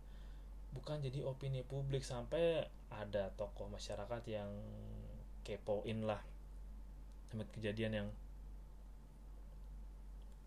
Bukan 0.71 1.03
jadi 1.03 1.27
opini 1.27 1.67
publik 1.67 2.07
sampai 2.07 2.65
ada 2.89 3.35
tokoh 3.37 3.69
masyarakat 3.69 4.23
yang 4.31 4.49
kepoin 5.45 6.07
lah. 6.07 6.23
Sama 7.29 7.45
kejadian 7.53 7.93
yang 7.93 8.09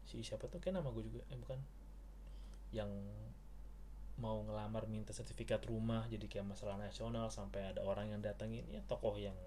si 0.07 0.25
siapa 0.25 0.49
tuh 0.49 0.57
kan 0.63 0.73
nama 0.73 0.89
gue 0.89 1.05
juga 1.05 1.21
eh 1.29 1.37
bukan. 1.37 1.59
Yang 2.73 2.89
mau 4.17 4.41
ngelamar 4.41 4.89
minta 4.89 5.13
sertifikat 5.13 5.65
rumah 5.69 6.05
jadi 6.09 6.25
kayak 6.25 6.53
masalah 6.55 6.77
nasional 6.79 7.29
sampai 7.29 7.69
ada 7.75 7.85
orang 7.85 8.09
yang 8.09 8.21
datengin. 8.23 8.65
Ya 8.73 8.81
tokoh 8.89 9.13
yang 9.19 9.37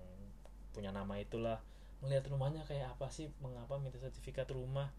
punya 0.70 0.92
nama 0.92 1.16
itulah 1.18 1.58
melihat 2.04 2.28
rumahnya 2.28 2.62
kayak 2.68 2.96
apa 2.96 3.08
sih? 3.08 3.30
Mengapa 3.40 3.80
minta 3.80 3.96
sertifikat 4.00 4.48
rumah? 4.52 4.92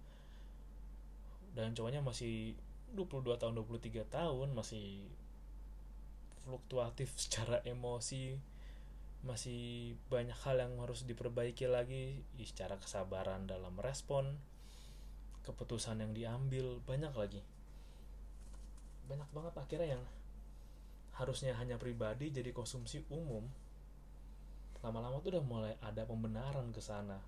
Dan 1.54 1.74
cowoknya 1.74 2.06
masih 2.06 2.54
22 2.94 3.38
tahun 3.42 3.54
23 3.58 4.08
tahun 4.08 4.48
masih 4.54 5.10
fluktuatif 6.48 7.12
secara 7.24 7.60
emosi 7.68 8.38
masih 9.26 9.98
banyak 10.14 10.38
hal 10.46 10.62
yang 10.62 10.78
harus 10.78 11.04
diperbaiki 11.04 11.66
lagi. 11.68 12.22
Secara 12.38 12.78
kesabaran 12.78 13.50
dalam 13.50 13.76
respon 13.82 14.38
keputusan 15.44 16.04
yang 16.04 16.12
diambil 16.12 16.84
banyak 16.84 17.14
lagi. 17.16 17.42
Banyak 19.08 19.30
banget 19.32 19.54
akhirnya 19.56 19.90
yang 19.98 20.04
harusnya 21.18 21.58
hanya 21.58 21.82
pribadi 21.82 22.30
jadi 22.30 22.54
konsumsi 22.54 23.02
umum 23.10 23.50
lama-lama 24.88 25.20
tuh 25.20 25.36
udah 25.36 25.44
mulai 25.44 25.74
ada 25.84 26.08
pembenaran 26.08 26.72
ke 26.72 26.80
sana. 26.80 27.20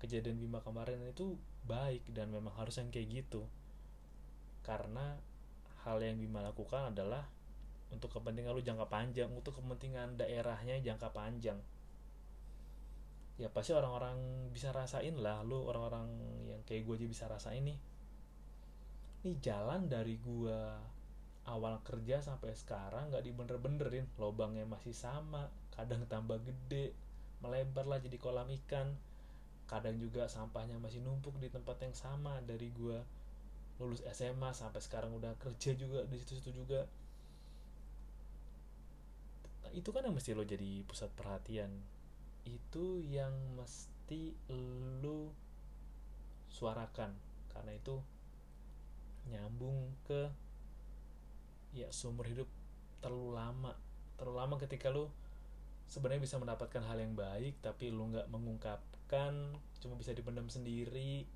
Kejadian 0.00 0.40
Bima 0.40 0.64
kemarin 0.64 0.96
itu 1.04 1.36
baik 1.68 2.08
dan 2.08 2.32
memang 2.32 2.56
harus 2.56 2.80
yang 2.80 2.88
kayak 2.88 3.12
gitu. 3.12 3.44
Karena 4.64 5.20
hal 5.84 6.00
yang 6.00 6.16
Bima 6.16 6.40
lakukan 6.40 6.96
adalah 6.96 7.28
untuk 7.92 8.08
kepentingan 8.16 8.56
lu 8.56 8.64
jangka 8.64 8.88
panjang 8.88 9.28
untuk 9.28 9.60
kepentingan 9.60 10.16
daerahnya 10.16 10.80
jangka 10.80 11.12
panjang. 11.12 11.60
Ya 13.36 13.52
pasti 13.52 13.76
orang-orang 13.76 14.48
bisa 14.48 14.72
rasain 14.72 15.12
lah 15.20 15.44
lu 15.44 15.68
orang-orang 15.68 16.08
yang 16.48 16.64
kayak 16.64 16.88
gue 16.88 16.96
aja 16.96 17.06
bisa 17.12 17.24
rasain 17.28 17.60
nih. 17.60 17.76
Nih 19.28 19.36
jalan 19.44 19.92
dari 19.92 20.16
gue 20.16 20.60
awal 21.44 21.76
kerja 21.84 22.24
sampai 22.24 22.56
sekarang 22.56 23.12
nggak 23.12 23.28
dibener-benerin. 23.28 24.08
Lobangnya 24.16 24.64
masih 24.64 24.96
sama 24.96 25.52
kadang 25.76 26.08
tambah 26.08 26.40
gede 26.40 26.96
melebar 27.42 27.84
lah 27.90 27.98
jadi 27.98 28.16
kolam 28.16 28.48
ikan. 28.64 28.94
Kadang 29.66 29.98
juga 29.98 30.30
sampahnya 30.30 30.78
masih 30.78 31.02
numpuk 31.02 31.36
di 31.42 31.50
tempat 31.50 31.82
yang 31.82 31.94
sama 31.96 32.38
dari 32.46 32.70
gue 32.72 32.98
lulus 33.82 34.04
SMA 34.14 34.54
sampai 34.54 34.78
sekarang 34.78 35.10
udah 35.16 35.34
kerja 35.42 35.74
juga 35.74 36.06
di 36.06 36.16
situ-situ 36.22 36.62
juga. 36.64 36.86
Itu 39.72 39.90
kan 39.90 40.04
yang 40.06 40.14
mesti 40.14 40.36
lo 40.36 40.44
jadi 40.46 40.84
pusat 40.86 41.10
perhatian. 41.16 41.72
Itu 42.46 43.00
yang 43.02 43.32
mesti 43.58 44.36
lo 45.02 45.32
suarakan. 46.52 47.16
Karena 47.50 47.72
itu 47.72 47.96
nyambung 49.32 49.96
ke 50.04 50.28
ya 51.72 51.88
sumber 51.88 52.28
hidup 52.28 52.48
terlalu 53.00 53.34
lama. 53.34 53.72
Terlalu 54.20 54.36
lama 54.36 54.54
ketika 54.60 54.92
lo 54.92 55.08
sebenarnya 55.92 56.24
bisa 56.24 56.40
mendapatkan 56.40 56.80
hal 56.88 56.96
yang 56.96 57.12
baik 57.12 57.60
tapi 57.60 57.92
lo 57.92 58.08
nggak 58.08 58.32
mengungkapkan 58.32 59.52
cuma 59.84 59.94
bisa 60.00 60.16
dipendam 60.16 60.48
sendiri. 60.48 61.28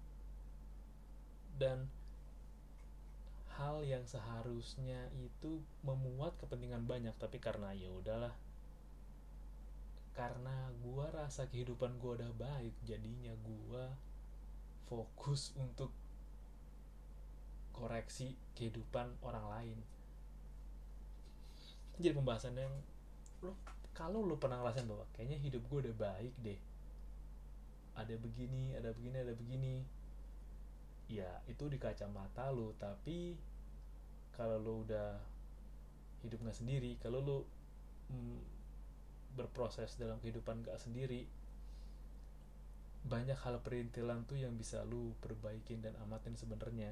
Dan 1.60 1.92
hal 3.60 3.84
yang 3.84 4.04
seharusnya 4.08 5.12
itu 5.20 5.60
memuat 5.84 6.36
kepentingan 6.40 6.88
banyak 6.88 7.12
tapi 7.20 7.36
karena 7.36 7.76
ya 7.76 7.92
udahlah. 7.92 8.32
Karena 10.16 10.72
gua 10.80 11.12
rasa 11.12 11.44
kehidupan 11.52 12.00
gua 12.00 12.16
udah 12.16 12.32
baik 12.32 12.72
jadinya 12.88 13.36
gua 13.44 13.92
fokus 14.88 15.52
untuk 15.60 15.92
koreksi 17.76 18.32
kehidupan 18.56 19.20
orang 19.20 19.44
lain. 19.52 19.78
Jadi 22.00 22.16
pembahasan 22.16 22.56
yang 22.56 22.72
lo 23.44 23.52
kalau 23.96 24.20
lu 24.20 24.36
pernah 24.36 24.60
ngerasain 24.60 24.84
bahwa 24.84 25.08
kayaknya 25.16 25.40
hidup 25.40 25.64
gue 25.72 25.88
udah 25.88 25.96
baik 25.96 26.34
deh. 26.44 26.60
Ada 27.96 28.12
begini 28.20 28.76
ada 28.76 28.92
begini 28.92 29.16
ada 29.16 29.32
begini. 29.32 29.74
Ya 31.08 31.40
itu 31.48 31.64
di 31.72 31.80
kacamata 31.80 32.52
lu 32.52 32.76
tapi 32.76 33.40
kalau 34.36 34.60
lu 34.60 34.84
udah 34.84 35.16
hidup 36.20 36.44
nggak 36.44 36.58
sendiri 36.60 37.00
kalau 37.00 37.24
lu 37.24 37.38
mm, 38.12 38.38
berproses 39.36 39.96
dalam 40.00 40.16
kehidupan 40.20 40.64
gak 40.64 40.80
sendiri 40.80 41.28
banyak 43.06 43.38
hal 43.38 43.62
perintilan 43.62 44.26
tuh 44.26 44.34
yang 44.34 44.58
bisa 44.58 44.82
lu 44.82 45.14
perbaikin 45.22 45.78
dan 45.78 45.94
amatin 46.02 46.34
sebenarnya. 46.34 46.90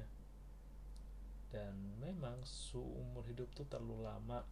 Dan 1.51 1.75
memang 1.99 2.39
seumur 2.47 3.27
hidup 3.27 3.51
tuh 3.51 3.67
terlalu 3.67 4.07
lama 4.07 4.47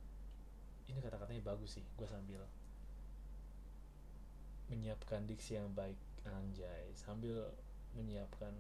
ini 0.92 1.00
kata-katanya 1.00 1.42
bagus 1.44 1.80
sih 1.80 1.86
gue 1.96 2.08
sambil 2.08 2.42
menyiapkan 4.72 5.28
diksi 5.30 5.60
yang 5.60 5.70
baik 5.76 6.00
anjay. 6.26 6.90
Sambil 6.96 7.52
menyiapkan 7.94 8.52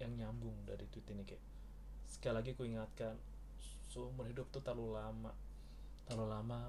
yang 0.00 0.12
nyambung 0.18 0.56
dari 0.66 0.82
tweet 0.90 1.06
ini 1.14 1.22
kayak 1.22 1.44
sekali 2.10 2.34
lagi 2.34 2.50
ku 2.58 2.66
ingatkan 2.66 3.14
seumur 3.86 4.26
hidup 4.26 4.50
tuh 4.50 4.64
terlalu 4.64 4.98
lama 4.98 5.30
terlalu 6.08 6.28
lama 6.32 6.60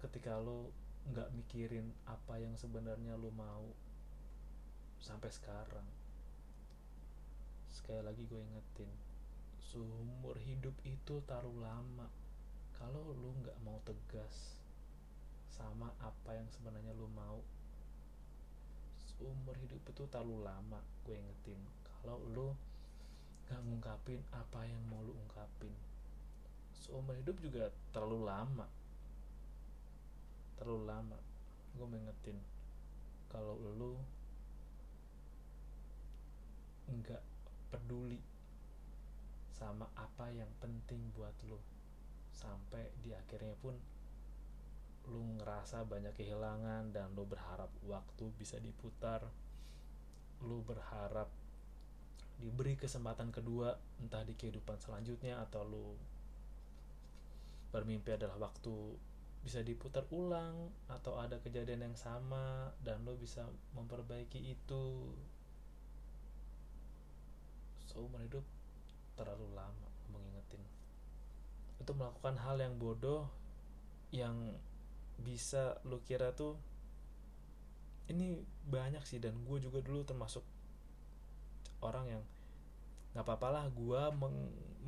ketika 0.00 0.38
lo 0.40 0.72
nggak 1.12 1.28
mikirin 1.36 1.90
apa 2.08 2.40
yang 2.40 2.54
sebenarnya 2.56 3.18
lo 3.18 3.28
mau 3.34 3.66
sampai 5.02 5.30
sekarang. 5.30 5.86
Sekali 7.74 8.02
lagi 8.04 8.22
gue 8.24 8.40
ingetin 8.40 8.90
seumur 9.68 10.36
hidup 10.40 10.74
itu 10.86 11.20
terlalu 11.28 11.60
lama 11.60 12.08
kalau 12.78 13.02
lo 13.10 13.30
nggak 13.42 13.58
mau 13.66 13.78
tegas 13.82 14.58
sama 15.50 15.90
apa 15.98 16.30
yang 16.38 16.46
sebenarnya 16.54 16.94
lo 16.94 17.10
mau 17.10 17.42
seumur 19.02 19.58
hidup 19.58 19.82
itu 19.90 20.06
terlalu 20.06 20.46
lama 20.46 20.78
gue 21.02 21.18
ingetin. 21.18 21.58
Kalau 21.82 22.22
lo 22.32 22.54
nggak 23.50 23.60
ngungkapin 23.66 24.22
apa 24.30 24.62
yang 24.62 24.78
mau 24.86 25.02
lo 25.02 25.12
ungkapin 25.18 25.74
seumur 26.78 27.18
hidup 27.18 27.36
juga 27.42 27.74
terlalu 27.90 28.24
lama. 28.24 28.66
Terlalu 30.56 30.82
lama 30.86 31.18
gue 31.74 31.86
mengingetin 31.86 32.38
kalau 33.28 33.54
lu 33.60 33.94
nggak 36.88 37.20
peduli 37.68 38.18
sama 39.52 39.84
apa 39.92 40.32
yang 40.32 40.48
penting 40.64 40.98
buat 41.12 41.34
lu 41.44 41.60
sampai 42.38 42.94
di 43.02 43.10
akhirnya 43.10 43.58
pun 43.58 43.74
lu 45.10 45.24
ngerasa 45.40 45.82
banyak 45.88 46.14
kehilangan 46.14 46.94
dan 46.94 47.10
lu 47.18 47.26
berharap 47.26 47.72
waktu 47.90 48.30
bisa 48.38 48.62
diputar. 48.62 49.26
Lu 50.46 50.62
berharap 50.62 51.26
diberi 52.38 52.78
kesempatan 52.78 53.34
kedua 53.34 53.74
entah 53.98 54.22
di 54.22 54.38
kehidupan 54.38 54.78
selanjutnya 54.78 55.42
atau 55.42 55.66
lu 55.66 55.98
bermimpi 57.74 58.14
adalah 58.14 58.38
waktu 58.38 58.94
bisa 59.42 59.64
diputar 59.66 60.06
ulang 60.14 60.70
atau 60.86 61.18
ada 61.18 61.42
kejadian 61.42 61.90
yang 61.90 61.96
sama 61.98 62.70
dan 62.86 63.02
lo 63.02 63.18
bisa 63.18 63.42
memperbaiki 63.74 64.38
itu. 64.54 64.84
Seumur 67.88 68.22
hidup 68.22 68.44
terlalu 69.18 69.48
lama 69.56 69.87
untuk 71.78 71.94
melakukan 71.98 72.36
hal 72.42 72.58
yang 72.58 72.74
bodoh 72.76 73.26
yang 74.10 74.34
bisa 75.18 75.82
lo 75.84 76.00
kira 76.06 76.32
tuh 76.32 76.54
ini 78.08 78.40
banyak 78.68 79.04
sih 79.04 79.20
dan 79.20 79.36
gue 79.44 79.58
juga 79.60 79.84
dulu 79.84 80.06
termasuk 80.06 80.42
orang 81.84 82.18
yang 82.18 82.22
nggak 83.12 83.24
apa-apa 83.24 83.48
lah 83.50 83.66
gue 83.72 84.02
meng 84.16 84.36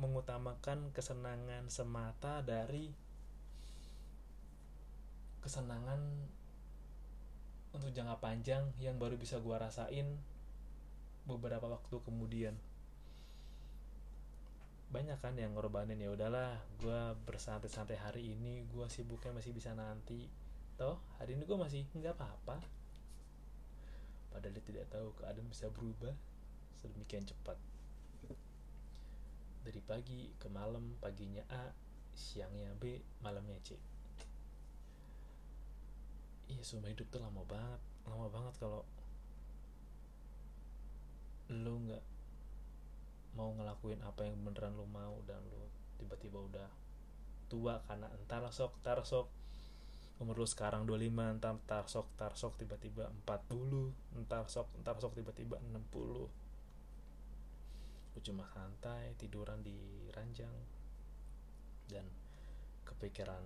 mengutamakan 0.01 0.89
kesenangan 0.95 1.69
semata 1.69 2.41
dari 2.41 2.89
kesenangan 5.45 6.01
untuk 7.71 7.93
jangka 7.93 8.17
panjang 8.17 8.65
yang 8.81 8.97
baru 8.97 9.15
bisa 9.15 9.37
gue 9.37 9.55
rasain 9.55 10.17
beberapa 11.29 11.69
waktu 11.69 12.01
kemudian 12.01 12.57
banyak 14.91 15.15
kan 15.23 15.39
yang 15.39 15.55
ngorbanin 15.55 15.95
ya 15.95 16.11
udahlah 16.11 16.59
gue 16.83 17.01
bersantai-santai 17.23 17.95
hari 17.95 18.35
ini 18.35 18.67
gue 18.67 18.85
sibuknya 18.91 19.31
masih 19.31 19.55
bisa 19.55 19.71
nanti. 19.71 20.27
Toh 20.75 20.99
hari 21.15 21.39
ini 21.39 21.47
gue 21.47 21.55
masih 21.55 21.87
nggak 21.95 22.19
apa-apa. 22.19 22.59
Padahal 24.35 24.51
dia 24.51 24.63
tidak 24.67 24.85
tahu 24.91 25.15
keadaan 25.15 25.47
bisa 25.47 25.71
berubah 25.71 26.11
sedemikian 26.83 27.23
cepat. 27.23 27.55
Dari 29.63 29.81
pagi 29.87 30.27
ke 30.35 30.51
malam 30.51 30.99
paginya 30.99 31.47
A 31.47 31.71
siangnya 32.11 32.75
B 32.75 32.99
malamnya 33.23 33.55
C. 33.63 33.79
Iya 36.51 36.67
seumur 36.67 36.91
hidup 36.91 37.07
tuh 37.07 37.23
lama 37.23 37.47
banget 37.47 37.79
lama 38.11 38.27
banget 38.27 38.53
kalau 38.59 38.83
lu 41.47 41.79
nggak 41.87 42.03
mau 43.35 43.55
ngelakuin 43.55 44.03
apa 44.03 44.27
yang 44.27 44.35
beneran 44.43 44.75
lu 44.75 44.83
mau 44.87 45.15
dan 45.23 45.39
lu 45.47 45.63
tiba-tiba 45.95 46.39
udah 46.41 46.69
tua 47.47 47.83
karena 47.87 48.07
entar 48.15 48.43
sok 48.51 48.79
entar 48.79 48.99
sok. 49.03 49.27
Umur 50.21 50.37
lu 50.37 50.47
sekarang 50.47 50.85
25 50.85 51.35
entar 51.35 51.55
entar 51.57 51.85
sok 51.87 52.07
entar 52.15 52.33
sok 52.37 52.53
tiba-tiba 52.59 53.09
40 53.27 54.19
entar 54.21 54.45
sok 54.47 54.67
entar 54.77 54.95
sok 54.99 55.17
tiba-tiba 55.17 55.57
60 55.59 56.41
lu 58.11 58.19
cuma 58.19 58.43
santai 58.51 59.15
tiduran 59.15 59.63
di 59.63 60.07
ranjang. 60.11 60.53
Dan 61.87 62.07
kepikiran 62.87 63.43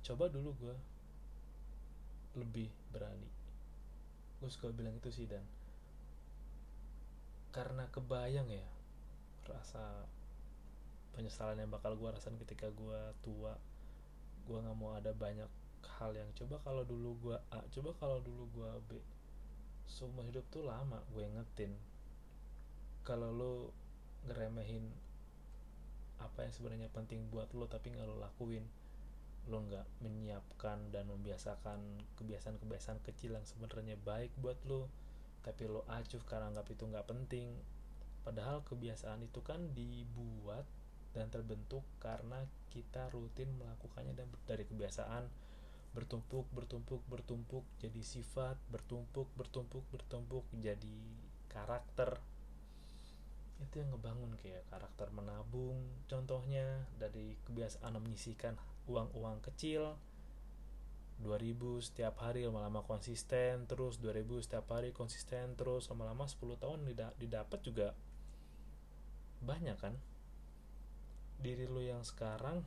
coba 0.00 0.32
dulu 0.32 0.50
gue 0.56 0.76
lebih 2.40 2.70
berani. 2.92 3.28
Gue 4.40 4.48
suka 4.48 4.72
bilang 4.72 4.96
itu 4.96 5.10
sih 5.12 5.26
dan. 5.28 5.44
Karena 7.50 7.84
kebayang 7.90 8.46
ya 8.46 8.79
rasa 9.50 10.06
penyesalan 11.12 11.58
yang 11.58 11.70
bakal 11.70 11.98
gue 11.98 12.08
rasain 12.08 12.38
ketika 12.46 12.70
gue 12.70 13.00
tua. 13.20 13.58
Gue 14.46 14.58
nggak 14.62 14.76
mau 14.78 14.94
ada 14.94 15.10
banyak 15.10 15.50
hal 16.00 16.16
yang 16.16 16.30
coba 16.32 16.56
kalau 16.64 16.82
dulu 16.84 17.16
gue 17.20 17.36
A 17.52 17.60
coba 17.74 17.90
kalau 17.98 18.18
dulu 18.24 18.48
gue 18.56 18.70
B. 18.88 18.90
Semua 19.90 20.22
hidup 20.24 20.46
tuh 20.48 20.64
lama 20.64 21.02
gue 21.12 21.26
ngetin 21.26 21.74
kalau 23.04 23.32
lo 23.32 23.54
ngeremehin 24.28 24.84
apa 26.20 26.44
yang 26.44 26.52
sebenarnya 26.52 26.88
penting 26.92 27.26
buat 27.32 27.48
lo 27.56 27.64
tapi 27.64 27.96
nggak 27.96 28.06
lo 28.06 28.20
lakuin 28.20 28.64
lo 29.48 29.64
nggak 29.64 30.04
menyiapkan 30.04 30.92
dan 30.92 31.08
membiasakan 31.08 31.80
kebiasaan-kebiasaan 32.20 33.00
kecil 33.00 33.34
yang 33.34 33.46
sebenarnya 33.48 33.96
baik 34.04 34.30
buat 34.38 34.60
lo 34.68 34.92
tapi 35.40 35.64
lo 35.64 35.80
acuh 35.88 36.20
karena 36.28 36.52
anggap 36.52 36.68
itu 36.68 36.84
nggak 36.84 37.08
penting 37.08 37.56
padahal 38.22 38.62
kebiasaan 38.66 39.24
itu 39.24 39.40
kan 39.40 39.72
dibuat 39.72 40.64
dan 41.10 41.26
terbentuk 41.28 41.82
karena 41.98 42.46
kita 42.70 43.10
rutin 43.10 43.50
melakukannya 43.58 44.14
dan 44.14 44.28
dari 44.46 44.62
kebiasaan 44.62 45.26
bertumpuk 45.90 46.46
bertumpuk 46.54 47.02
bertumpuk 47.10 47.66
jadi 47.82 47.98
sifat 47.98 48.54
bertumpuk 48.70 49.26
bertumpuk 49.34 49.82
bertumpuk 49.90 50.46
jadi 50.54 50.98
karakter. 51.50 52.22
Itu 53.60 53.82
yang 53.82 53.92
ngebangun 53.92 54.38
kayak 54.40 54.64
karakter 54.70 55.10
menabung. 55.10 55.76
Contohnya 56.06 56.86
dari 56.96 57.36
kebiasaan 57.44 57.98
menyisihkan 57.98 58.54
uang-uang 58.86 59.42
kecil 59.44 59.98
2000 61.20 61.84
setiap 61.84 62.16
hari 62.24 62.48
lama-lama 62.48 62.80
konsisten 62.80 63.68
terus 63.68 64.00
2000 64.00 64.40
setiap 64.40 64.72
hari 64.72 64.96
konsisten 64.96 65.52
terus 65.52 65.92
lama-lama 65.92 66.24
10 66.24 66.56
tahun 66.56 66.80
didapat 67.20 67.60
juga 67.60 67.92
banyak 69.44 69.76
kan? 69.80 69.96
Diri 71.40 71.64
lo 71.64 71.80
yang 71.80 72.04
sekarang 72.04 72.60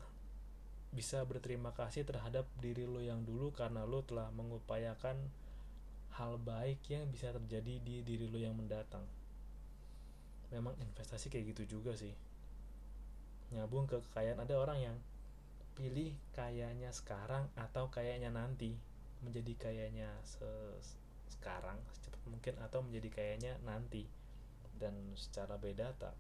bisa 0.93 1.25
berterima 1.25 1.73
kasih 1.73 2.05
terhadap 2.05 2.45
diri 2.61 2.85
lo 2.85 3.01
yang 3.01 3.25
dulu 3.25 3.49
karena 3.49 3.81
lo 3.81 4.05
telah 4.05 4.29
mengupayakan 4.29 5.17
hal 6.13 6.37
baik 6.37 6.85
yang 6.93 7.09
bisa 7.09 7.33
terjadi 7.33 7.81
di 7.81 8.05
diri 8.05 8.29
lo 8.29 8.37
yang 8.37 8.53
mendatang. 8.53 9.01
Memang 10.53 10.77
investasi 10.77 11.33
kayak 11.33 11.57
gitu 11.57 11.77
juga 11.77 11.97
sih. 11.97 12.13
Nyambung 13.49 13.89
ke 13.89 13.97
kekayaan 14.09 14.45
ada 14.45 14.53
orang 14.57 14.79
yang 14.81 14.97
pilih 15.73 16.13
kayaknya 16.37 16.93
sekarang 16.93 17.49
atau 17.57 17.89
kayaknya 17.89 18.29
nanti 18.29 18.77
menjadi 19.25 19.57
kayaknya 19.57 20.13
sekarang 21.25 21.81
secepat 21.97 22.21
mungkin 22.29 22.53
atau 22.61 22.85
menjadi 22.85 23.09
kayaknya 23.09 23.57
nanti. 23.65 24.05
Dan 24.77 24.93
secara 25.17 25.57
beda 25.57 25.97
tak 25.97 26.13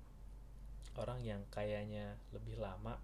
orang 0.97 1.19
yang 1.25 1.41
kayaknya 1.49 2.17
lebih 2.35 2.59
lama 2.61 2.97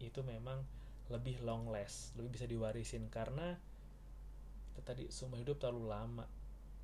itu 0.00 0.20
memang 0.24 0.64
lebih 1.12 1.40
long 1.44 1.68
last 1.68 2.16
lebih 2.16 2.40
bisa 2.40 2.46
diwarisin. 2.48 3.08
Karena 3.12 3.56
tadi 4.84 5.08
seumur 5.08 5.40
hidup 5.40 5.60
terlalu 5.60 5.88
lama 5.88 6.26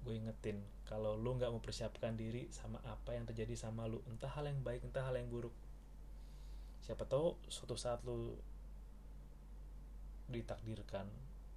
gue 0.00 0.16
ingetin. 0.16 0.60
Kalau 0.88 1.16
lu 1.16 1.36
nggak 1.36 1.52
mempersiapkan 1.52 2.16
diri 2.16 2.48
sama 2.52 2.80
apa 2.88 3.12
yang 3.12 3.28
terjadi 3.28 3.52
sama 3.56 3.84
lu 3.84 4.00
entah 4.08 4.32
hal 4.32 4.48
yang 4.48 4.60
baik 4.64 4.84
entah 4.84 5.04
hal 5.04 5.16
yang 5.16 5.28
buruk. 5.28 5.52
Siapa 6.80 7.04
tahu 7.04 7.36
suatu 7.52 7.76
saat 7.76 8.00
lu 8.08 8.34
ditakdirkan 10.30 11.04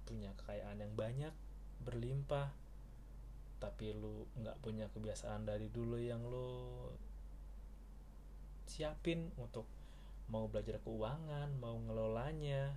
punya 0.04 0.34
kekayaan 0.36 0.82
yang 0.82 0.92
banyak 0.92 1.32
berlimpah 1.86 2.50
tapi 3.62 3.96
lu 3.96 4.28
nggak 4.36 4.60
punya 4.60 4.90
kebiasaan 4.92 5.48
dari 5.48 5.72
dulu 5.72 5.96
yang 5.96 6.20
lu 6.28 6.90
siapin 8.66 9.30
untuk 9.36 9.68
mau 10.32 10.48
belajar 10.48 10.80
keuangan 10.80 11.52
mau 11.60 11.76
ngelolanya 11.84 12.72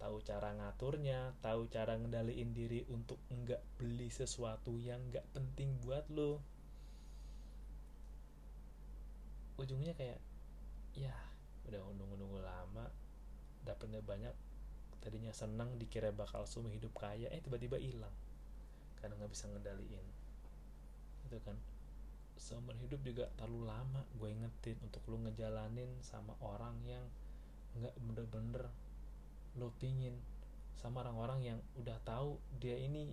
tahu 0.00 0.24
cara 0.24 0.56
ngaturnya 0.56 1.36
tahu 1.44 1.68
cara 1.68 1.94
ngendaliin 2.00 2.56
diri 2.56 2.88
untuk 2.88 3.20
nggak 3.28 3.60
beli 3.76 4.08
sesuatu 4.08 4.74
yang 4.80 4.98
nggak 5.12 5.28
penting 5.36 5.76
buat 5.84 6.08
lo. 6.08 6.40
Ujungnya 9.60 9.92
kayak 9.92 10.16
ya 10.96 11.12
udah 11.68 11.84
nunggu-nunggu 11.94 12.40
lama 12.40 12.88
dapetnya 13.62 14.00
banyak 14.00 14.32
tadinya 15.04 15.30
senang 15.36 15.76
dikira 15.76 16.12
bakal 16.12 16.48
sumi 16.48 16.76
hidup 16.76 16.96
kaya 16.96 17.28
eh 17.28 17.40
tiba-tiba 17.44 17.76
hilang 17.76 18.12
karena 19.04 19.20
nggak 19.20 19.32
bisa 19.36 19.52
ngendaliin. 19.52 20.06
Itu 21.28 21.36
kan 21.44 21.60
seumur 22.40 22.72
hidup 22.80 23.04
juga 23.04 23.28
terlalu 23.36 23.68
lama 23.68 24.00
gue 24.16 24.32
ingetin 24.32 24.80
untuk 24.80 25.04
lu 25.12 25.20
ngejalanin 25.28 25.92
sama 26.00 26.32
orang 26.40 26.72
yang 26.88 27.04
nggak 27.76 27.92
bener-bener 28.00 28.64
lo 29.60 29.68
pingin. 29.76 30.16
Sama 30.80 31.04
orang-orang 31.04 31.44
yang 31.44 31.58
udah 31.76 32.00
tahu 32.00 32.40
dia 32.56 32.80
ini 32.80 33.12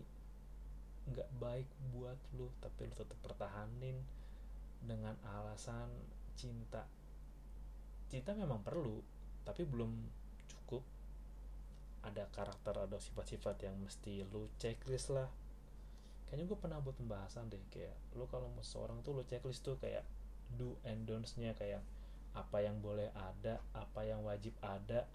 nggak 1.11 1.27
baik 1.43 1.67
buat 1.91 2.15
lo 2.39 2.55
tapi 2.63 2.87
lo 2.87 2.95
tetap 2.95 3.19
pertahanin 3.19 3.99
dengan 4.79 5.19
alasan 5.35 5.91
cinta. 6.39 6.87
Cinta 8.07 8.31
memang 8.31 8.63
perlu 8.63 9.03
tapi 9.43 9.67
belum 9.67 9.91
cukup. 10.47 10.87
Ada 12.07 12.31
karakter 12.31 12.87
ada 12.87 12.95
sifat-sifat 12.95 13.67
yang 13.67 13.75
mesti 13.83 14.23
lo 14.31 14.47
checklist 14.55 15.11
lah 15.11 15.27
kayaknya 16.27 16.45
gue 16.51 16.59
pernah 16.59 16.79
buat 16.83 16.95
pembahasan 16.99 17.47
deh 17.47 17.59
kayak 17.71 17.95
lo 18.19 18.27
kalau 18.27 18.51
mau 18.51 18.63
seorang 18.63 18.99
tuh 19.01 19.15
lo 19.15 19.23
checklist 19.23 19.63
tuh 19.63 19.79
kayak 19.79 20.03
do 20.59 20.75
and 20.83 21.07
don'ts 21.07 21.39
nya 21.39 21.55
kayak 21.55 21.83
apa 22.37 22.61
yang 22.61 22.77
boleh 22.83 23.09
ada 23.15 23.63
apa 23.73 24.05
yang 24.05 24.21
wajib 24.21 24.53
ada 24.61 25.07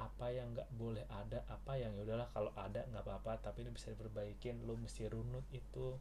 apa 0.00 0.32
yang 0.32 0.50
nggak 0.56 0.70
boleh 0.74 1.04
ada 1.10 1.44
apa 1.46 1.76
yang 1.76 1.92
ya 1.94 2.02
udahlah 2.02 2.28
kalau 2.32 2.50
ada 2.56 2.82
nggak 2.88 3.04
apa-apa 3.04 3.50
tapi 3.50 3.66
ini 3.66 3.70
bisa 3.74 3.92
diperbaikin 3.92 4.64
lo 4.64 4.74
mesti 4.78 5.06
runut 5.10 5.44
itu. 5.52 5.98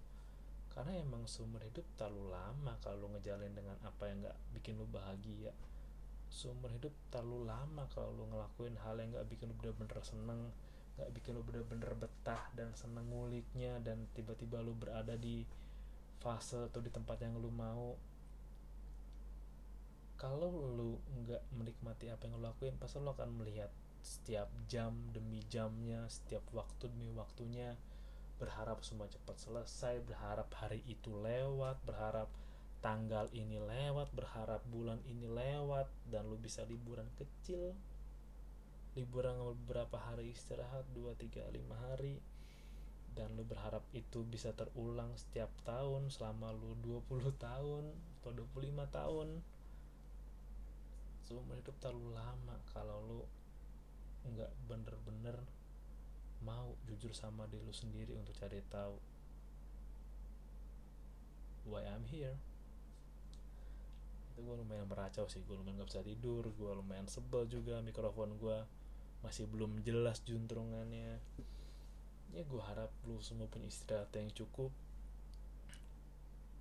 Karena 0.71 0.95
emang 1.03 1.27
sumber 1.27 1.59
hidup 1.67 1.83
terlalu 1.99 2.31
lama 2.31 2.79
kalau 2.79 3.03
lo 3.03 3.07
ngejalin 3.13 3.51
dengan 3.51 3.75
apa 3.83 4.07
yang 4.07 4.23
nggak 4.23 4.37
bikin 4.55 4.79
lo 4.79 4.87
bahagia. 4.87 5.51
Sumber 6.31 6.71
hidup 6.71 6.95
terlalu 7.11 7.51
lama 7.51 7.83
kalau 7.91 8.15
lo 8.15 8.23
ngelakuin 8.31 8.79
hal 8.79 8.95
yang 8.97 9.11
nggak 9.11 9.27
bikin 9.27 9.51
lo 9.51 9.55
bener-bener 9.59 9.99
seneng 9.99 10.41
nggak 10.97 11.10
bikin 11.15 11.38
lo 11.38 11.41
bener-bener 11.45 11.91
betah 11.97 12.43
dan 12.56 12.71
seneng 12.75 13.08
nguliknya 13.10 13.80
dan 13.82 14.06
tiba-tiba 14.15 14.60
lo 14.60 14.75
berada 14.75 15.15
di 15.15 15.43
fase 16.21 16.69
atau 16.69 16.80
di 16.84 16.91
tempat 16.93 17.17
yang 17.23 17.38
lo 17.39 17.49
mau. 17.49 17.97
Kalau 20.19 20.51
lo 20.51 21.01
nggak 21.25 21.43
menikmati 21.58 22.13
apa 22.13 22.30
yang 22.30 22.38
lo 22.38 22.51
lakuin 22.54 22.77
pasti 22.77 23.01
lo 23.01 23.17
akan 23.17 23.41
melihat 23.41 23.71
setiap 24.01 24.49
jam 24.65 24.97
demi 25.13 25.45
jamnya 25.47 26.10
setiap 26.10 26.41
waktu 26.51 26.89
demi 26.89 27.13
waktunya 27.13 27.77
berharap 28.41 28.82
semua 28.82 29.06
cepat 29.06 29.38
selesai 29.38 30.01
berharap 30.01 30.49
hari 30.58 30.82
itu 30.89 31.13
lewat 31.13 31.77
berharap 31.86 32.25
tanggal 32.82 33.30
ini 33.38 33.62
lewat 33.62 34.10
berharap 34.17 34.65
bulan 34.73 34.97
ini 35.06 35.30
lewat 35.30 35.86
dan 36.10 36.25
lu 36.25 36.41
bisa 36.41 36.65
liburan 36.65 37.06
kecil 37.21 37.77
liburan 38.91 39.39
beberapa 39.56 39.95
hari 39.95 40.36
istirahat 40.36 40.84
2, 40.91 41.15
3, 41.15 41.47
5 41.47 41.86
hari. 41.88 42.19
Dan 43.12 43.36
lu 43.36 43.43
berharap 43.43 43.84
itu 43.91 44.23
bisa 44.23 44.56
terulang 44.56 45.12
setiap 45.19 45.51
tahun 45.67 46.08
selama 46.08 46.56
lu 46.56 46.75
20 47.08 47.32
tahun 47.47 47.84
atau 48.21 48.32
25 48.32 48.88
tahun. 48.88 49.27
Seumur 51.27 51.56
hidup 51.60 51.75
terlalu 51.80 52.15
lama 52.15 52.56
kalau 52.71 52.99
lu 53.08 53.21
nggak 54.21 54.51
bener-bener 54.69 55.34
mau 56.45 56.77
jujur 56.86 57.13
sama 57.13 57.49
diri 57.49 57.65
lu 57.65 57.73
sendiri 57.73 58.13
untuk 58.17 58.38
cari 58.38 58.62
tahu 58.69 58.95
why 61.67 61.86
I'm 61.86 62.08
here. 62.08 62.36
Itu 64.34 64.41
gue 64.41 64.56
lumayan 64.56 64.88
meracau 64.88 65.27
sih 65.27 65.43
gue 65.43 65.56
lumayan 65.56 65.84
gak 65.84 65.89
bisa 65.91 66.01
tidur 66.01 66.47
gue 66.47 66.71
lumayan 66.71 67.06
sebel 67.06 67.45
juga 67.51 67.84
mikrofon 67.84 68.39
gue 68.39 68.80
masih 69.21 69.45
belum 69.49 69.81
jelas 69.86 70.21
juntrungannya. 70.25 71.21
Ya 72.31 72.43
gue 72.45 72.62
harap 72.63 72.89
lu 73.05 73.21
semua 73.21 73.49
punya 73.49 73.69
istirahat 73.69 74.10
yang 74.17 74.29
cukup. 74.34 74.69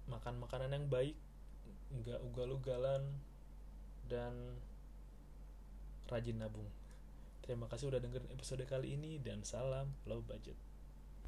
Makan 0.09 0.41
makanan 0.43 0.75
yang 0.77 0.87
baik 0.89 1.17
nggak 1.91 2.23
ugal-ugalan 2.23 3.03
dan 4.07 4.35
rajin 6.07 6.39
nabung. 6.39 6.67
Terima 7.43 7.67
kasih 7.67 7.91
udah 7.91 7.99
dengerin 7.99 8.31
episode 8.31 8.63
kali 8.67 8.95
ini 8.95 9.19
dan 9.19 9.43
salam 9.43 9.91
low 10.07 10.23
budget. 10.23 10.55